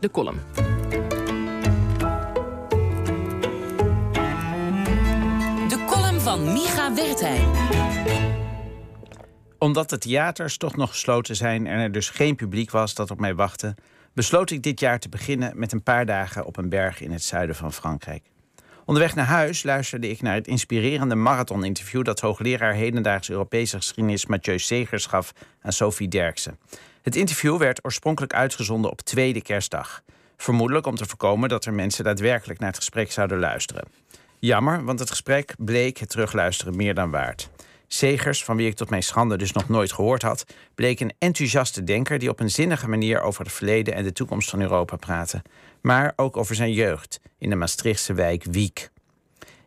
de 0.00 0.10
column. 0.10 0.40
De 5.68 5.84
column 5.86 6.20
van 6.20 6.52
Micha 6.52 6.94
Wertheim. 6.94 7.50
Omdat 9.58 9.90
de 9.90 9.98
theaters 9.98 10.56
toch 10.56 10.76
nog 10.76 10.90
gesloten 10.90 11.36
zijn 11.36 11.66
en 11.66 11.78
er 11.78 11.92
dus 11.92 12.10
geen 12.10 12.36
publiek 12.36 12.70
was 12.70 12.94
dat 12.94 13.10
op 13.10 13.20
mij 13.20 13.34
wachtte, 13.34 13.74
besloot 14.12 14.50
ik 14.50 14.62
dit 14.62 14.80
jaar 14.80 14.98
te 14.98 15.08
beginnen 15.08 15.52
met 15.58 15.72
een 15.72 15.82
paar 15.82 16.06
dagen 16.06 16.44
op 16.46 16.56
een 16.56 16.68
berg 16.68 17.00
in 17.00 17.12
het 17.12 17.22
zuiden 17.22 17.56
van 17.56 17.72
Frankrijk. 17.72 18.22
Onderweg 18.84 19.14
naar 19.14 19.26
huis 19.26 19.62
luisterde 19.62 20.10
ik 20.10 20.22
naar 20.22 20.34
het 20.34 20.46
inspirerende 20.46 21.14
marathoninterview 21.14 22.04
dat 22.04 22.20
hoogleraar 22.20 22.74
hedendaagse 22.74 23.32
Europese 23.32 23.76
geschiedenis 23.76 24.26
Mathieu 24.26 24.58
Segers 24.58 25.06
gaf 25.06 25.32
aan 25.62 25.72
Sophie 25.72 26.08
Derksen. 26.08 26.58
Het 27.02 27.16
interview 27.16 27.58
werd 27.58 27.84
oorspronkelijk 27.84 28.34
uitgezonden 28.34 28.90
op 28.90 29.00
tweede 29.00 29.42
kerstdag. 29.42 30.02
Vermoedelijk 30.36 30.86
om 30.86 30.94
te 30.94 31.06
voorkomen 31.06 31.48
dat 31.48 31.64
er 31.64 31.72
mensen 31.72 32.04
daadwerkelijk 32.04 32.58
naar 32.58 32.68
het 32.68 32.78
gesprek 32.78 33.12
zouden 33.12 33.38
luisteren. 33.38 33.84
Jammer, 34.38 34.84
want 34.84 34.98
het 34.98 35.10
gesprek 35.10 35.54
bleek 35.58 35.98
het 35.98 36.08
terugluisteren 36.08 36.76
meer 36.76 36.94
dan 36.94 37.10
waard. 37.10 37.50
Segers, 37.86 38.44
van 38.44 38.56
wie 38.56 38.66
ik 38.66 38.74
tot 38.74 38.90
mijn 38.90 39.02
schande 39.02 39.36
dus 39.36 39.52
nog 39.52 39.68
nooit 39.68 39.92
gehoord 39.92 40.22
had, 40.22 40.44
bleek 40.74 41.00
een 41.00 41.12
enthousiaste 41.18 41.84
denker 41.84 42.18
die 42.18 42.28
op 42.28 42.40
een 42.40 42.50
zinnige 42.50 42.88
manier 42.88 43.20
over 43.20 43.44
het 43.44 43.52
verleden 43.52 43.94
en 43.94 44.04
de 44.04 44.12
toekomst 44.12 44.50
van 44.50 44.60
Europa 44.60 44.96
praatte. 44.96 45.42
Maar 45.80 46.12
ook 46.16 46.36
over 46.36 46.54
zijn 46.54 46.72
jeugd 46.72 47.20
in 47.38 47.50
de 47.50 47.56
Maastrichtse 47.56 48.12
wijk 48.14 48.44
Wiek. 48.44 48.90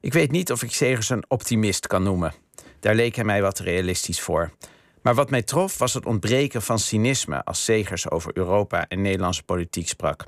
Ik 0.00 0.12
weet 0.12 0.30
niet 0.30 0.52
of 0.52 0.62
ik 0.62 0.72
Segers 0.72 1.08
een 1.08 1.24
optimist 1.28 1.86
kan 1.86 2.02
noemen. 2.02 2.34
Daar 2.80 2.94
leek 2.94 3.14
hij 3.14 3.24
mij 3.24 3.42
wat 3.42 3.58
realistisch 3.58 4.20
voor. 4.20 4.50
Maar 5.02 5.14
wat 5.14 5.30
mij 5.30 5.42
trof 5.42 5.78
was 5.78 5.94
het 5.94 6.06
ontbreken 6.06 6.62
van 6.62 6.78
cynisme 6.78 7.44
als 7.44 7.64
Segers 7.64 8.10
over 8.10 8.30
Europa 8.36 8.88
en 8.88 9.02
Nederlandse 9.02 9.42
politiek 9.42 9.88
sprak. 9.88 10.24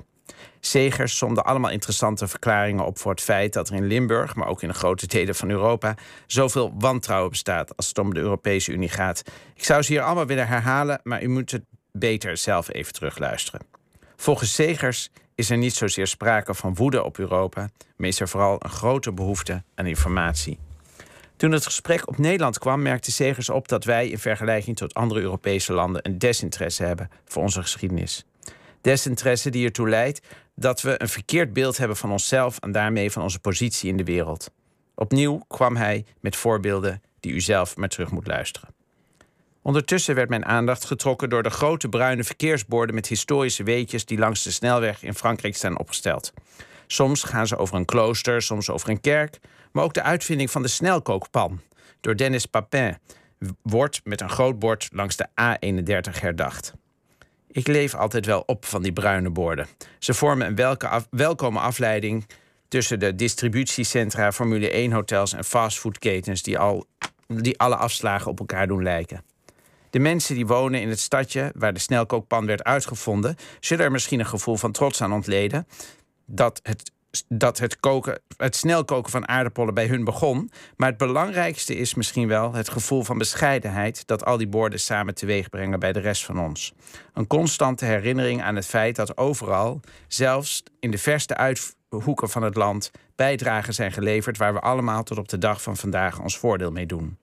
Segers 0.59 1.17
somde 1.17 1.41
allemaal 1.41 1.71
interessante 1.71 2.27
verklaringen 2.27 2.85
op 2.85 2.97
voor 2.97 3.11
het 3.11 3.21
feit 3.21 3.53
dat 3.53 3.69
er 3.69 3.75
in 3.75 3.87
Limburg, 3.87 4.35
maar 4.35 4.47
ook 4.47 4.61
in 4.61 4.67
de 4.67 4.73
grote 4.73 5.07
delen 5.07 5.35
van 5.35 5.49
Europa, 5.49 5.95
zoveel 6.27 6.73
wantrouwen 6.77 7.29
bestaat 7.29 7.77
als 7.77 7.87
het 7.87 7.97
om 7.97 8.13
de 8.13 8.19
Europese 8.19 8.71
Unie 8.71 8.89
gaat. 8.89 9.23
Ik 9.55 9.63
zou 9.63 9.81
ze 9.81 9.91
hier 9.91 10.01
allemaal 10.01 10.25
willen 10.25 10.47
herhalen, 10.47 10.99
maar 11.03 11.23
u 11.23 11.27
moet 11.27 11.51
het 11.51 11.63
beter 11.91 12.37
zelf 12.37 12.73
even 12.73 12.93
terugluisteren. 12.93 13.61
Volgens 14.15 14.53
Segers 14.53 15.09
is 15.35 15.49
er 15.49 15.57
niet 15.57 15.73
zozeer 15.73 16.07
sprake 16.07 16.53
van 16.53 16.75
woede 16.75 17.03
op 17.03 17.17
Europa, 17.17 17.69
maar 17.95 18.07
is 18.07 18.19
er 18.19 18.29
vooral 18.29 18.55
een 18.59 18.69
grote 18.69 19.13
behoefte 19.13 19.63
aan 19.75 19.85
informatie. 19.85 20.59
Toen 21.37 21.51
het 21.51 21.65
gesprek 21.65 22.07
op 22.07 22.17
Nederland 22.17 22.59
kwam, 22.59 22.81
merkte 22.81 23.11
Segers 23.11 23.49
op 23.49 23.67
dat 23.67 23.83
wij 23.83 24.09
in 24.09 24.19
vergelijking 24.19 24.77
tot 24.77 24.93
andere 24.93 25.21
Europese 25.21 25.73
landen 25.73 26.05
een 26.05 26.17
desinteresse 26.17 26.83
hebben 26.83 27.09
voor 27.25 27.41
onze 27.43 27.61
geschiedenis. 27.61 28.25
Desinteresse 28.81 29.49
die 29.49 29.65
ertoe 29.65 29.89
leidt 29.89 30.21
dat 30.55 30.81
we 30.81 31.01
een 31.01 31.09
verkeerd 31.09 31.53
beeld 31.53 31.77
hebben 31.77 31.97
van 31.97 32.11
onszelf 32.11 32.57
en 32.59 32.71
daarmee 32.71 33.11
van 33.11 33.23
onze 33.23 33.39
positie 33.39 33.89
in 33.89 33.97
de 33.97 34.03
wereld. 34.03 34.51
Opnieuw 34.95 35.43
kwam 35.47 35.75
hij 35.75 36.05
met 36.19 36.35
voorbeelden 36.35 37.01
die 37.19 37.33
u 37.33 37.41
zelf 37.41 37.75
maar 37.75 37.89
terug 37.89 38.11
moet 38.11 38.27
luisteren. 38.27 38.69
Ondertussen 39.61 40.15
werd 40.15 40.29
mijn 40.29 40.45
aandacht 40.45 40.85
getrokken 40.85 41.29
door 41.29 41.43
de 41.43 41.49
grote 41.49 41.89
bruine 41.89 42.23
verkeersborden 42.23 42.95
met 42.95 43.07
historische 43.07 43.63
weetjes 43.63 44.05
die 44.05 44.17
langs 44.17 44.43
de 44.43 44.51
snelweg 44.51 45.03
in 45.03 45.13
Frankrijk 45.13 45.55
staan 45.55 45.79
opgesteld. 45.79 46.33
Soms 46.87 47.23
gaan 47.23 47.47
ze 47.47 47.57
over 47.57 47.75
een 47.75 47.85
klooster, 47.85 48.41
soms 48.41 48.69
over 48.69 48.89
een 48.89 49.01
kerk, 49.01 49.39
maar 49.73 49.83
ook 49.83 49.93
de 49.93 50.01
uitvinding 50.01 50.51
van 50.51 50.61
de 50.61 50.67
snelkookpan 50.67 51.61
door 52.01 52.15
Dennis 52.15 52.45
Papin 52.45 52.97
wordt 53.61 54.01
met 54.03 54.21
een 54.21 54.29
groot 54.29 54.59
bord 54.59 54.89
langs 54.91 55.15
de 55.15 55.27
A31 55.27 56.19
herdacht. 56.19 56.73
Ik 57.47 57.67
leef 57.67 57.95
altijd 57.95 58.25
wel 58.25 58.43
op 58.45 58.65
van 58.65 58.81
die 58.81 58.93
bruine 58.93 59.29
borden. 59.29 59.67
Ze 59.99 60.13
vormen 60.13 60.47
een 60.47 60.55
welke 60.55 61.05
welkome 61.09 61.59
afleiding 61.59 62.25
tussen 62.67 62.99
de 62.99 63.15
distributiecentra, 63.15 64.31
Formule 64.31 64.89
1-hotels 64.89 65.33
en 65.33 65.43
fastfoodketens 65.43 66.41
die, 66.41 66.59
al, 66.59 66.85
die 67.27 67.59
alle 67.59 67.75
afslagen 67.75 68.31
op 68.31 68.39
elkaar 68.39 68.67
doen 68.67 68.83
lijken. 68.83 69.23
De 69.89 69.99
mensen 69.99 70.35
die 70.35 70.47
wonen 70.47 70.81
in 70.81 70.89
het 70.89 70.99
stadje 70.99 71.51
waar 71.55 71.73
de 71.73 71.79
snelkookpan 71.79 72.45
werd 72.45 72.63
uitgevonden, 72.63 73.35
zullen 73.59 73.85
er 73.85 73.91
misschien 73.91 74.19
een 74.19 74.25
gevoel 74.25 74.55
van 74.55 74.71
trots 74.71 75.01
aan 75.01 75.13
ontleden 75.13 75.67
dat 76.25 76.59
het 76.63 76.91
dat 77.27 77.59
het, 77.59 77.79
koken, 77.79 78.21
het 78.37 78.55
snel 78.55 78.85
koken 78.85 79.11
van 79.11 79.27
aardappelen 79.27 79.73
bij 79.73 79.87
hun 79.87 80.03
begon. 80.03 80.51
Maar 80.75 80.89
het 80.89 80.97
belangrijkste 80.97 81.75
is 81.75 81.93
misschien 81.93 82.27
wel 82.27 82.53
het 82.53 82.69
gevoel 82.69 83.03
van 83.03 83.17
bescheidenheid 83.17 84.07
dat 84.07 84.25
al 84.25 84.37
die 84.37 84.47
borden 84.47 84.79
samen 84.79 85.15
teweeg 85.15 85.49
brengen 85.49 85.79
bij 85.79 85.93
de 85.93 85.99
rest 85.99 86.25
van 86.25 86.39
ons. 86.39 86.73
Een 87.13 87.27
constante 87.27 87.85
herinnering 87.85 88.41
aan 88.41 88.55
het 88.55 88.65
feit 88.65 88.95
dat 88.95 89.17
overal, 89.17 89.79
zelfs 90.07 90.63
in 90.79 90.91
de 90.91 90.97
verste 90.97 91.35
uithoeken 91.35 92.29
van 92.29 92.43
het 92.43 92.55
land, 92.55 92.91
bijdragen 93.15 93.73
zijn 93.73 93.91
geleverd 93.91 94.37
waar 94.37 94.53
we 94.53 94.59
allemaal 94.59 95.03
tot 95.03 95.17
op 95.17 95.27
de 95.29 95.37
dag 95.37 95.61
van 95.61 95.77
vandaag 95.77 96.19
ons 96.19 96.37
voordeel 96.37 96.71
mee 96.71 96.85
doen. 96.85 97.17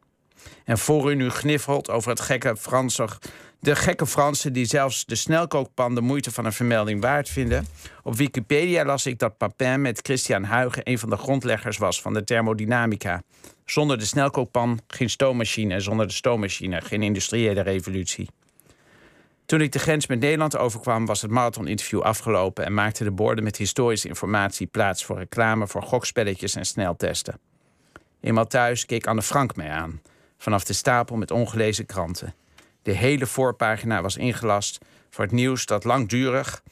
En 0.64 0.78
voor 0.78 1.10
u 1.10 1.14
nu 1.14 1.30
gniffelt 1.30 1.90
over 1.90 2.10
het 2.10 2.20
gekke 2.20 2.56
Franse 2.56 3.08
de 3.60 3.76
gekke 3.76 4.06
Fransen 4.06 4.52
die 4.52 4.64
zelfs 4.64 5.04
de 5.04 5.14
snelkookpan 5.14 5.94
de 5.94 6.00
moeite 6.00 6.30
van 6.30 6.44
een 6.44 6.52
vermelding 6.52 7.00
waard 7.00 7.28
vinden. 7.28 7.66
Op 8.02 8.16
Wikipedia 8.16 8.84
las 8.84 9.06
ik 9.06 9.18
dat 9.18 9.36
Papin 9.36 9.80
met 9.80 10.00
Christian 10.02 10.44
Huygens 10.44 10.80
een 10.84 10.98
van 10.98 11.10
de 11.10 11.16
grondleggers 11.16 11.78
was 11.78 12.02
van 12.02 12.14
de 12.14 12.24
thermodynamica. 12.24 13.22
Zonder 13.64 13.98
de 13.98 14.04
snelkookpan 14.04 14.80
geen 14.86 15.10
stoommachine 15.10 15.80
zonder 15.80 16.06
de 16.06 16.12
stoommachine 16.12 16.80
geen 16.80 17.02
industriële 17.02 17.60
revolutie. 17.60 18.28
Toen 19.46 19.60
ik 19.60 19.72
de 19.72 19.78
grens 19.78 20.06
met 20.06 20.20
Nederland 20.20 20.56
overkwam, 20.56 21.06
was 21.06 21.22
het 21.22 21.30
marathoninterview 21.30 22.00
afgelopen 22.00 22.64
en 22.64 22.74
maakten 22.74 23.04
de 23.04 23.10
borden 23.10 23.44
met 23.44 23.56
historische 23.56 24.08
informatie 24.08 24.66
plaats 24.66 25.04
voor 25.04 25.18
reclame 25.18 25.66
voor 25.66 25.82
gokspelletjes 25.82 26.54
en 26.54 26.64
sneltesten. 26.64 27.38
Eenmaal 28.20 28.46
thuis 28.46 28.86
keek 28.86 29.06
Anne 29.06 29.22
Frank 29.22 29.56
mij 29.56 29.70
aan, 29.70 30.00
vanaf 30.38 30.64
de 30.64 30.72
stapel 30.72 31.16
met 31.16 31.30
ongelezen 31.30 31.86
kranten. 31.86 32.34
De 32.82 32.92
hele 32.92 33.26
voorpagina 33.26 34.02
was 34.02 34.16
ingelast 34.16 34.78
voor 35.10 35.24
het 35.24 35.32
nieuws 35.32 35.66
dat 35.66 35.84
langdurig 35.84 36.62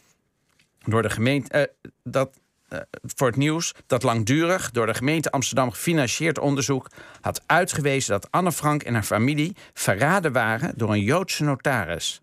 door 0.78 1.02
de 1.02 1.10
gemeente. 1.10 1.50
Eh, 1.50 1.90
dat, 2.02 2.38
uh, 2.72 2.78
voor 3.02 3.26
het 3.26 3.36
nieuws 3.36 3.74
dat 3.86 4.02
langdurig 4.02 4.70
door 4.70 4.86
de 4.86 4.94
gemeente 4.94 5.30
Amsterdam 5.30 5.70
gefinancierd 5.70 6.38
onderzoek 6.38 6.90
had 7.20 7.42
uitgewezen 7.46 8.10
dat 8.10 8.30
Anne 8.30 8.52
Frank 8.52 8.82
en 8.82 8.94
haar 8.94 9.02
familie 9.02 9.56
verraden 9.72 10.32
waren 10.32 10.72
door 10.76 10.90
een 10.90 11.02
Joodse 11.02 11.44
notaris. 11.44 12.20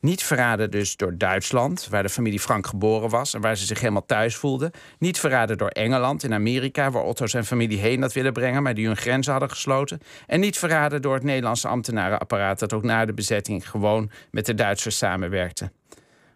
Niet 0.00 0.22
verraden 0.22 0.70
dus 0.70 0.96
door 0.96 1.18
Duitsland, 1.18 1.88
waar 1.90 2.02
de 2.02 2.08
familie 2.08 2.40
Frank 2.40 2.66
geboren 2.66 3.10
was 3.10 3.34
en 3.34 3.40
waar 3.40 3.56
ze 3.56 3.66
zich 3.66 3.80
helemaal 3.80 4.06
thuis 4.06 4.36
voelden. 4.36 4.70
Niet 4.98 5.18
verraden 5.18 5.58
door 5.58 5.68
Engeland 5.68 6.24
en 6.24 6.32
Amerika, 6.32 6.90
waar 6.90 7.02
Otto 7.02 7.26
zijn 7.26 7.44
familie 7.44 7.78
heen 7.78 8.02
had 8.02 8.12
willen 8.12 8.32
brengen, 8.32 8.62
maar 8.62 8.74
die 8.74 8.86
hun 8.86 8.96
grenzen 8.96 9.32
hadden 9.32 9.50
gesloten. 9.50 10.00
En 10.26 10.40
niet 10.40 10.58
verraden 10.58 11.02
door 11.02 11.14
het 11.14 11.22
Nederlandse 11.22 11.68
ambtenarenapparaat, 11.68 12.58
dat 12.58 12.72
ook 12.72 12.82
na 12.82 13.04
de 13.04 13.14
bezetting 13.14 13.70
gewoon 13.70 14.10
met 14.30 14.46
de 14.46 14.54
Duitsers 14.54 14.98
samenwerkte. 14.98 15.70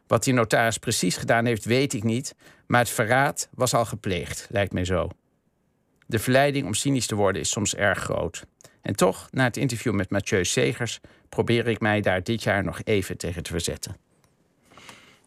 Wat 0.06 0.24
die 0.24 0.34
notaris 0.34 0.78
precies 0.78 1.16
gedaan 1.16 1.44
heeft, 1.44 1.64
weet 1.64 1.92
ik 1.92 2.02
niet, 2.02 2.34
maar 2.66 2.80
het 2.80 2.90
verraad 2.90 3.48
was 3.54 3.74
al 3.74 3.84
gepleegd, 3.84 4.46
lijkt 4.50 4.72
mij 4.72 4.84
zo. 4.84 5.08
De 6.06 6.18
verleiding 6.18 6.66
om 6.66 6.74
cynisch 6.74 7.06
te 7.06 7.14
worden 7.14 7.42
is 7.42 7.50
soms 7.50 7.74
erg 7.74 7.98
groot. 7.98 8.44
En 8.82 8.96
toch, 8.96 9.28
na 9.30 9.44
het 9.44 9.56
interview 9.56 9.92
met 9.92 10.10
Mathieu 10.10 10.44
Segers, 10.44 11.00
probeer 11.28 11.68
ik 11.68 11.80
mij 11.80 12.00
daar 12.00 12.22
dit 12.22 12.42
jaar 12.42 12.64
nog 12.64 12.80
even 12.84 13.16
tegen 13.16 13.42
te 13.42 13.50
verzetten. 13.50 13.96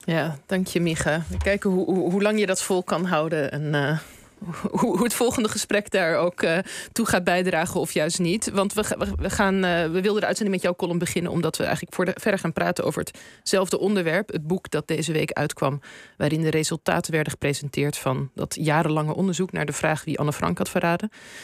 Ja, 0.06 0.38
dank 0.46 0.68
je, 0.68 0.82
Micha. 0.82 1.24
Kijken 1.44 1.70
hoe, 1.70 2.10
hoe, 2.10 2.22
lang 2.22 2.40
je 2.40 2.46
dat 2.46 2.62
vol 2.62 2.84
kan 2.84 3.06
houden. 3.06 3.52
En 3.52 3.74
uh, 3.74 4.00
hoe, 4.82 5.04
het 5.04 5.14
volgende 5.14 5.50
gesprek 5.50 5.92
daar 5.92 6.18
ook 6.18 6.42
uh, 6.42 6.58
toe 6.92 7.06
gaat 7.06 7.24
bijdragen 7.24 7.80
of 7.80 7.92
juist 7.92 8.20
niet. 8.20 8.52
Want 8.52 8.74
we, 8.74 9.14
we, 9.20 9.30
gaan, 9.30 9.56
uh, 9.56 9.84
we 9.84 10.02
wilden 10.02 10.22
de 10.22 10.28
uitzending 10.28 10.56
met 10.56 10.62
jouw 10.66 10.76
column 10.76 11.00
beginnen... 11.00 11.32
omdat 11.32 11.58
we 11.58 11.64
eigenlijk 11.64 12.20
verder 12.20 12.40
gaan 12.40 12.54
praten 12.54 12.84
over 12.84 13.06
hetzelfde 13.40 13.80
onderwerp. 13.80 14.32
Het 14.32 14.48
boek 14.48 14.70
dat 14.70 14.88
deze 14.88 15.12
week 15.12 15.32
uitkwam... 15.32 15.82
waarin 16.18 16.42
de 16.42 16.50
resultaten 16.50 17.12
werden 17.12 17.32
gepresenteerd 17.32 17.98
van 17.98 18.30
dat 18.36 18.56
jarenlange 18.60 19.16
onderzoek... 19.16 19.52
naar 19.52 19.66
de 19.66 19.74
vraag 19.74 20.04
wie 20.04 20.20
Anne 20.20 20.34
Frank 20.34 20.58
had 20.58 20.70
verraden. 20.70 21.10